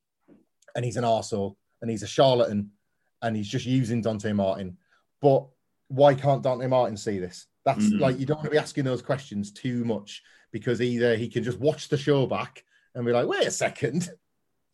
[0.75, 2.71] and he's an arsehole, and he's a charlatan,
[3.21, 4.77] and he's just using Dante Martin.
[5.21, 5.45] But
[5.87, 7.47] why can't Dante Martin see this?
[7.65, 7.99] That's Mhm.
[7.99, 11.43] like you don't want to be asking those questions too much because either he can
[11.43, 12.63] just watch the show back
[12.95, 14.09] and be like, wait a second.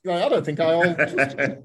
[0.05, 0.83] Like, I don't think I all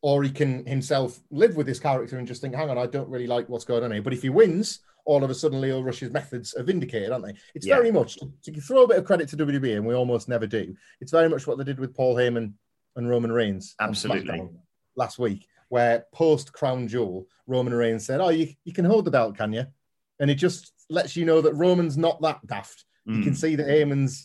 [0.00, 3.10] or he can himself live with this character and just think, hang on, I don't
[3.10, 4.00] really like what's going on here.
[4.00, 7.34] But if he wins, all of a sudden Lio Rush's methods are vindicated, aren't they?
[7.54, 7.76] It's Yeah.
[7.76, 10.46] very much to, to throw a bit of credit to WWE, and we almost never
[10.46, 10.74] do.
[11.02, 12.54] It's very much what they did with Paul Heyman
[12.96, 14.48] and Roman Reigns Absolutely.
[14.96, 19.10] Last week, where post Crown Jewel, Roman Reigns said, "Oh, you, you can hold the
[19.10, 19.64] belt, can you?"
[20.20, 22.84] And it just lets you know that Roman's not that daft.
[23.06, 23.42] You can Hmm.
[23.44, 24.24] see that Heyman's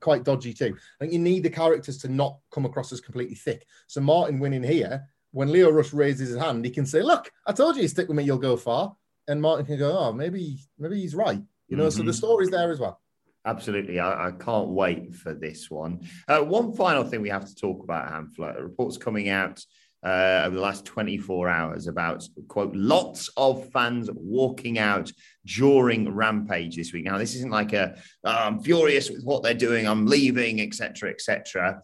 [0.00, 0.74] quite dodgy too.
[0.74, 3.66] I think you need the characters to not come across as completely thick.
[3.88, 7.52] So Martin winning here, when Lio Rush raises his hand, he can say, "Look, I
[7.52, 8.96] told you, you stick with me, you'll go far."
[9.28, 12.22] And Martin can go, "Oh, maybe, maybe he's right." You know, so the Mhm.
[12.22, 13.02] story's there as well.
[13.44, 14.00] Absolutely.
[14.00, 16.00] I, I can't wait for this one.
[16.26, 18.58] Uh, one final thing we have to talk about, Hamflett.
[18.60, 19.64] Reports coming out
[20.04, 25.10] uh, over the last 24 hours about, quote, lots of fans walking out
[25.44, 27.04] during Rampage this week.
[27.04, 31.10] Now, this isn't like a, "Oh, I'm furious with what they're doing, I'm leaving, etc.,
[31.10, 31.82] etc.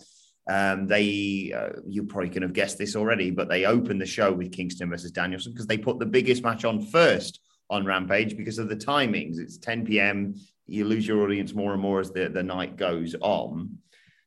[0.48, 4.32] Um, they, uh, you probably can have guessed this already, but they opened the show
[4.32, 8.58] with Kingston versus Danielson because they put the biggest match on first on Rampage because
[8.58, 9.38] of the timings.
[9.38, 10.34] It's 10 p.m.
[10.66, 13.78] You lose your audience more and more as the, the night goes on.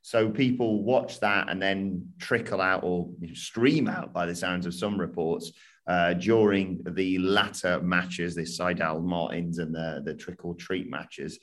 [0.06, 4.72] So people watch that and then trickle out or stream out by the sounds of
[4.72, 5.50] some reports
[5.88, 11.40] uh, during the latter matches, the Sydal Martins and the, the trick or treat matches.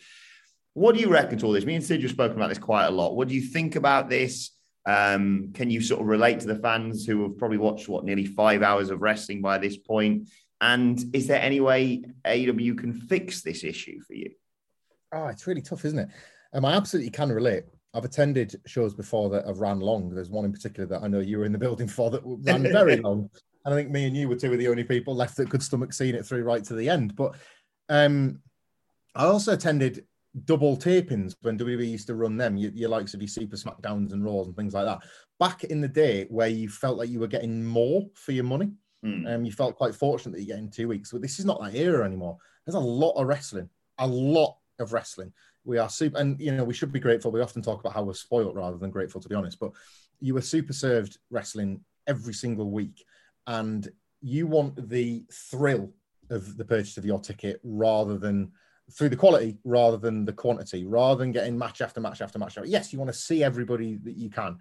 [0.75, 1.65] What do you reckon to all this?
[1.65, 3.17] Me and Sid have spoken about this quite a lot.
[3.17, 4.51] What do you think about this?
[4.85, 8.25] Um, can you sort of relate to the fans who have probably watched what nearly
[8.25, 10.29] five hours of wrestling by this point?
[10.61, 14.31] And is there any way AEW can fix this issue for you?
[15.13, 16.07] Oh, it's really tough, isn't it?
[16.53, 17.65] Um, I absolutely can relate.
[17.93, 20.09] I've attended shows before that have ran long.
[20.09, 22.63] There's one in particular that I know you were in the building for that ran
[22.71, 23.29] very long.
[23.65, 25.63] And I think me and you were two of the only people left that could
[25.63, 27.15] stomach seeing it through right to the end.
[27.15, 27.35] But
[27.89, 28.41] um,
[29.15, 30.05] I also attended
[30.45, 34.11] double tapings when WWE used to run them, your, your likes of your Super SmackDowns
[34.11, 35.03] and Raws and things like that.
[35.39, 38.71] Back in the day where you felt like you were getting more for your money.
[39.05, 39.33] Mm.
[39.33, 41.11] Um, you felt quite fortunate that you're getting two weeks.
[41.11, 42.37] But this is not that era anymore.
[42.65, 45.33] There's a lot of wrestling, a lot of wrestling.
[45.65, 47.31] We are super, and you know, we should be grateful.
[47.31, 49.59] We often talk about how we're spoiled rather than grateful, to be honest.
[49.59, 49.71] But
[50.19, 53.05] you were super served wrestling every single week,
[53.47, 53.87] and
[54.21, 55.91] you want the thrill
[56.29, 58.51] of the purchase of your ticket rather than
[58.91, 62.57] through the quality rather than the quantity, rather than getting match after match after match.
[62.65, 64.57] Yes, you want to see everybody that you can.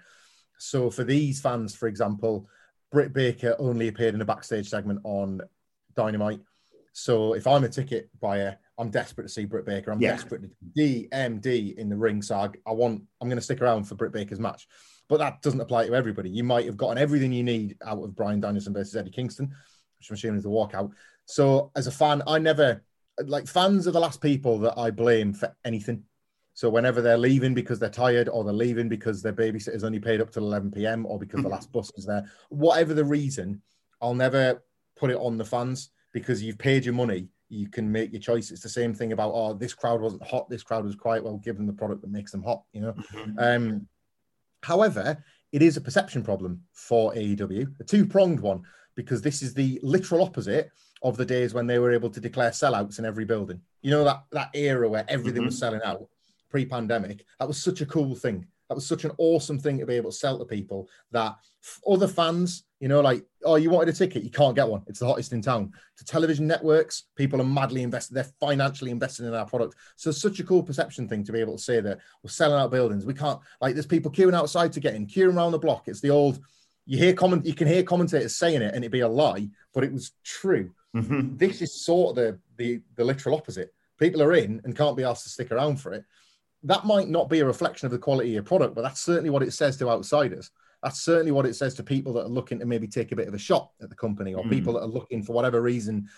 [0.59, 2.49] So for these fans, for example,
[2.91, 5.41] Britt Baker only appeared in a backstage segment on
[5.95, 6.41] Dynamite.
[6.93, 9.93] So if I'm a ticket buyer, I'm desperate to see Britt Baker.
[9.93, 10.11] I'm Yeah.
[10.13, 12.21] desperate to DMD in the ring.
[12.21, 14.67] So I, I want, I'm going to stick around for Britt Baker's match.
[15.09, 16.31] But that doesn't apply to everybody.
[16.31, 19.55] You might have gotten everything you need out of Bryan Danielson versus Eddie Kingston,
[19.99, 20.91] which I'm assuming is the walkout.
[21.27, 22.83] So as a fan, I never
[23.25, 26.03] like fans are the last people that I blame for anything.
[26.55, 30.21] So whenever they're leaving because they're tired, or they're leaving because their babysitter's only paid
[30.21, 31.53] up till 11 p.m., or because the mm.
[31.53, 33.63] last bus is there, whatever the reason,
[34.01, 34.63] I'll never
[34.97, 37.29] put it on the fans because you've paid your money.
[37.53, 38.51] You can make your choice.
[38.51, 41.23] It's the same thing about oh, this crowd wasn't hot, this crowd was quiet.
[41.23, 42.95] Well, give them the product that makes them hot, you know.
[43.39, 43.87] Um,
[44.63, 48.63] however, it is a perception problem for AEW, a two-pronged one,
[48.95, 50.71] because this is the literal opposite
[51.03, 53.61] of the days when they were able to declare sellouts in every building.
[53.83, 56.09] You know that that era where everything was selling out
[56.51, 57.25] pre-pandemic.
[57.39, 58.47] That was such a cool thing.
[58.73, 61.37] That was such an awesome thing to be able to sell to people that
[61.87, 64.83] other fans, you know, like, oh, you wanted a ticket, you can't get one.
[64.87, 65.75] It's the hottest in town.
[65.99, 68.15] To television networks, people are madly invested.
[68.15, 69.75] They're financially invested in our product.
[69.97, 72.71] So such a cool perception thing to be able to say that we're selling out
[72.71, 73.05] buildings.
[73.05, 75.87] We can't like there's people queuing outside to get in, queuing around the block.
[75.87, 76.41] It's the old
[76.87, 79.85] you hear comment you can hear commentators saying it and it'd be a lie, but
[79.85, 80.73] it was true.
[80.97, 81.39] Mhm.
[81.39, 83.75] This is sort of the, the the literal opposite.
[83.99, 86.07] People are in and can't be asked to stick around for it.
[86.65, 89.31] That might not be a reflection of the quality of your product, but that's certainly
[89.31, 90.51] what it says to outsiders.
[90.83, 93.29] That's certainly what it says to people that are looking to maybe take a bit
[93.29, 94.51] of a shot at the company or Mm.
[94.51, 96.09] people that are looking for whatever reason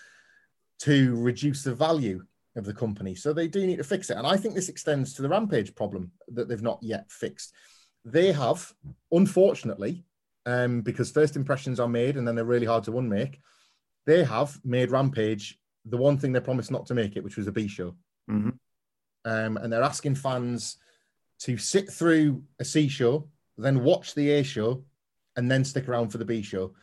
[0.79, 2.23] to reduce the value
[2.55, 3.15] of the company.
[3.15, 4.17] So they do need to fix it.
[4.17, 7.53] And I think this extends to the Rampage problem that they've not yet fixed.
[8.03, 8.73] They have,
[9.11, 10.03] unfortunately,
[10.45, 13.39] um, because first impressions are made and then they're really hard to unmake,
[14.05, 17.47] they have made Rampage the one thing they promised not to make it, which was
[17.47, 17.95] a B show.
[18.29, 18.57] Mhm.
[19.25, 20.77] Um, and they're asking fans
[21.39, 24.83] to sit through a C show, then watch the A show,
[25.35, 26.73] and then stick around for the B show.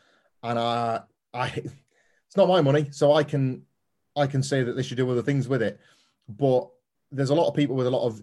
[0.43, 1.01] And I,
[1.33, 3.63] I, it's not my money, so I can,
[4.17, 5.81] I can say that they should do other things with it.
[6.29, 6.69] But
[7.11, 8.23] there's a lot of people with a lot of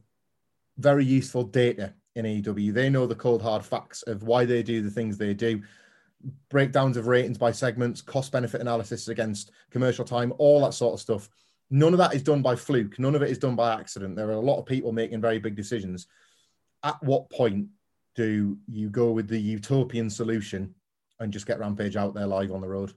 [0.77, 2.73] very useful data in AEW.
[2.73, 5.61] They know the cold hard facts of why they do the things they do,
[6.49, 10.99] breakdowns of ratings by segments, cost benefit analysis against commercial time, all that sort of
[10.99, 11.29] stuff.
[11.71, 12.97] None of that is done by fluke.
[12.97, 14.15] None of it is done by accident.
[14.15, 16.07] There are a lot of people making very big decisions.
[16.83, 17.67] At what point
[18.15, 20.73] do you go with the utopian solution
[21.19, 22.93] and just get Rampage out there live on the road?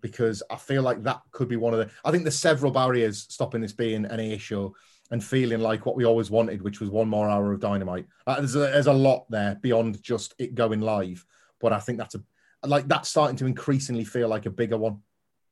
[0.00, 1.90] Because I feel like that could be one of the.
[2.04, 4.74] I think there's several barriers stopping this being an A show
[5.10, 8.06] and feeling like what we always wanted, which was one more hour of dynamite.
[8.26, 11.24] There's, a, there's a lot there beyond just it going live,
[11.60, 12.22] but I think that's a
[12.66, 15.00] like that's starting to increasingly feel like a bigger one.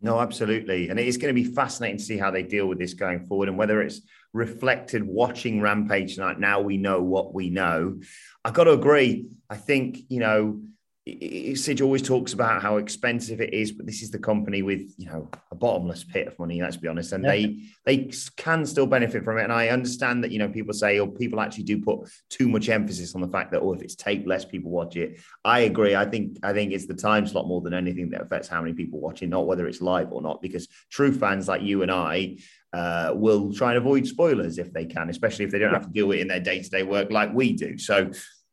[0.01, 0.89] No, absolutely.
[0.89, 3.27] And it is going to be fascinating to see how they deal with this going
[3.27, 6.39] forward and whether it's reflected watching Rampage tonight.
[6.39, 7.99] Now we know what we know.
[8.45, 9.27] I've got to agree.
[9.49, 10.61] I think, you know,
[11.09, 15.07] Sid always talks about how expensive it is, but this is the company with, you
[15.07, 17.13] know, a bottomless pit of money, let's be honest.
[17.13, 17.31] And Yeah.
[17.31, 19.45] they they can still benefit from it.
[19.45, 22.69] And I understand that, you know, people say, or people actually do put too much
[22.69, 25.21] emphasis on the fact that, oh, if it's taped, less people watch it.
[25.45, 25.95] I agree.
[25.95, 28.75] I think I think it's the time slot more than anything that affects how many
[28.75, 30.43] people watching, not whether it's live or not.
[30.43, 32.39] Because true fans like you and I
[32.73, 35.93] uh, will try and avoid spoilers if they can, especially if they don't have to
[35.93, 37.79] deal with it in their day to day work like we do.
[37.79, 38.11] So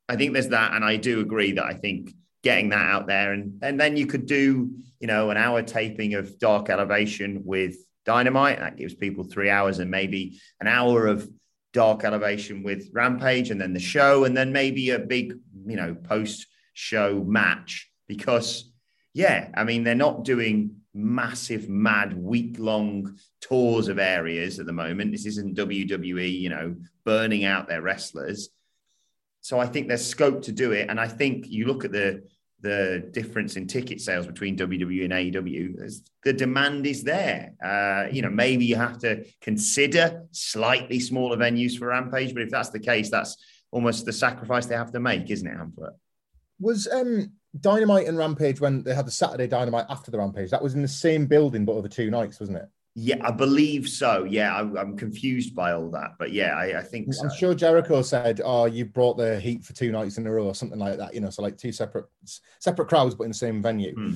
[0.07, 3.33] I think there's that, and I do agree that I think getting that out there,
[3.33, 7.75] and and then you could do you know an hour taping of Dark Elevation with
[8.05, 8.59] Dynamite.
[8.59, 11.27] That gives people three hours, and maybe an hour of
[11.71, 15.33] Dark Elevation with Rampage, and then the show, and then maybe a big
[15.65, 18.71] you know post show match because
[19.13, 24.73] yeah, I mean they're not doing massive, mad, week long tours of areas at the
[24.73, 25.11] moment.
[25.11, 28.49] This isn't WWE, you know, burning out their wrestlers.
[29.41, 30.89] So I think there's scope to do it.
[30.89, 32.23] And I think you look at the
[32.63, 37.51] the difference in ticket sales between WWE and AEW, the demand is there.
[37.63, 42.49] Uh, you know, maybe you have to consider slightly smaller venues for Rampage, but if
[42.49, 43.37] that's the case, that's
[43.71, 45.93] almost the sacrifice they have to make, isn't it, Hamflett?
[46.59, 50.49] Was um Dynamite and Rampage when they had the Saturday Dynamite after the Rampage.
[50.49, 52.65] That was in the same building but over two nights, wasn't it?
[52.95, 54.23] Yeah, I believe so.
[54.23, 57.23] Yeah, I, I'm confused by all that, but yeah, I, I think so.
[57.23, 60.45] I'm sure Jericho said, "Oh, you brought the heat for two nights in a row,
[60.45, 62.05] or something like that." You know, so like two separate
[62.59, 63.95] separate crowds, but in the same venue.
[63.95, 64.13] Hmm.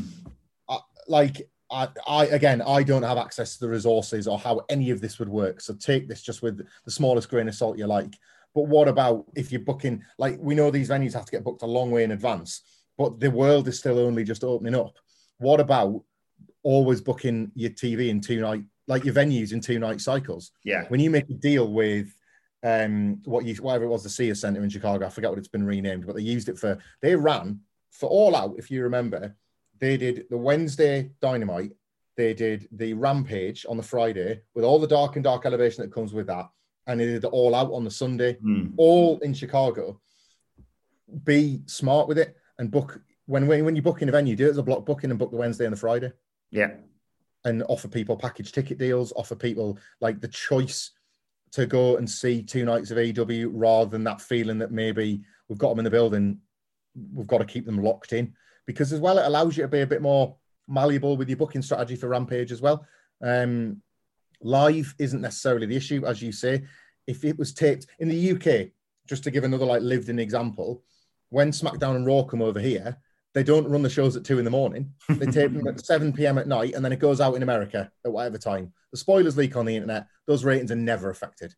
[0.70, 4.92] I, like I, I again, I don't have access to the resources or how any
[4.92, 5.60] of this would work.
[5.60, 8.14] So take this just with the smallest grain of salt you like.
[8.54, 10.04] But what about if you're booking?
[10.18, 12.62] Like we know these venues have to get booked a long way in advance,
[12.96, 14.98] but the world is still only just opening up.
[15.40, 16.04] What about
[16.64, 20.52] always booking your TV in two night, like your venues in two night cycles?
[20.64, 22.14] Yeah, When you make a deal with
[22.64, 25.48] um what you whatever it was the Sears Centre in Chicago, I forget what it's
[25.48, 27.60] been renamed, but they used it for they ran
[27.92, 29.36] for All Out, if you remember.
[29.80, 31.72] They did the Wednesday Dynamite,
[32.16, 35.94] they did the Rampage on the Friday with all the dark and dark elevation that
[35.94, 36.50] comes with that,
[36.88, 38.70] and they did the All Out on the Sunday, Hmm.
[38.78, 40.02] all in Chicago.
[41.24, 44.48] Be smart with it and book when when, when you book in a venue, do
[44.48, 46.12] it as a block booking and book the Wednesday and the Friday
[46.52, 46.72] yeah,
[47.46, 50.92] and offer people package ticket deals, offer people like the choice
[51.52, 55.58] to go and see two nights of AEW rather than that feeling that maybe we've
[55.58, 56.40] got them in the building,
[57.14, 58.34] we've got to keep them locked in.
[58.66, 60.36] Because as well, it allows you to be a bit more
[60.68, 62.86] malleable with your booking strategy for Rampage as well.
[63.24, 63.82] Um,
[64.42, 66.64] live isn't necessarily the issue, as you say.
[67.08, 68.72] If it was taped in the UK,
[69.08, 70.84] just to give another like lived-in example,
[71.30, 72.98] when SmackDown and Raw come over here,
[73.38, 74.92] they don't run the shows at two in the morning.
[75.08, 76.40] They tape them at 7 p.m.
[76.40, 78.74] at night, and then it goes out in America at whatever time.
[78.92, 80.08] The spoilers leak on the internet.
[80.26, 81.54] Those ratings are never affected.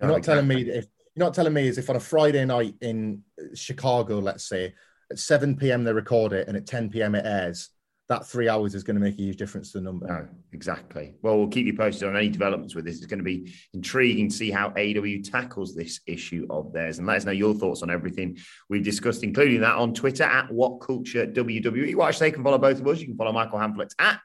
[0.00, 2.00] You're No, not telling me that if you're not telling me is if on a
[2.00, 4.72] Friday night in Chicago, let's say,
[5.10, 5.84] at 7 p.m.
[5.84, 7.14] they record it and at 10 p.m.
[7.14, 7.68] it airs,
[8.08, 10.06] that three hours is going to make a huge difference to the number.
[10.06, 11.14] No, exactly.
[11.22, 12.96] Well, we'll keep you posted on any developments with this.
[12.96, 17.06] It's going to be intriguing to see how AEW tackles this issue of theirs and
[17.06, 18.36] let us know your thoughts on everything
[18.68, 21.94] we've discussed, including that on Twitter at What Culture WWE.
[21.94, 23.00] Watch, they can follow both of us.
[23.00, 24.20] You can follow Michael Hamflett at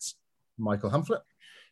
[0.58, 1.22] Michael Hamflett.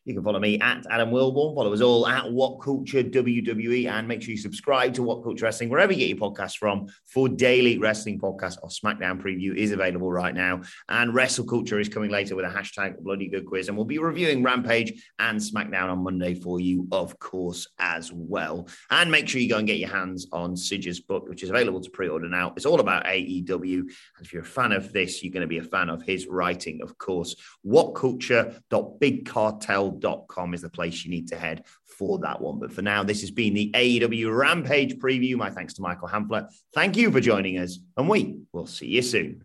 [0.08, 1.54] You can follow me at Adam Wilborn.
[1.54, 3.90] Follow us all at What Culture WWE.
[3.90, 6.86] And make sure you subscribe to What Culture Wrestling, wherever you get your podcasts from,
[7.04, 10.62] for daily wrestling podcast or SmackDown preview is available right now.
[10.88, 13.68] And Wrestle Culture is coming later with a hashtag Bloody Good Quiz.
[13.68, 18.66] And we'll be reviewing Rampage and SmackDown on Monday for you, of course, as well.
[18.90, 21.82] And make sure you go and get your hands on Sidge's book, which is available
[21.82, 22.54] to pre order now.
[22.56, 23.80] It's all about AEW.
[23.80, 23.90] And
[24.22, 26.80] if you're a fan of this, you're going to be a fan of his writing,
[26.82, 27.36] of course.
[29.98, 32.58] Whatculture.bigcartel.com is the place you need to head for that one.
[32.58, 35.36] But for now, this has been the AEW Rampage preview.
[35.36, 36.48] My thanks to Michael Hamflett.
[36.74, 39.44] Thank you for joining us, and we will see you soon.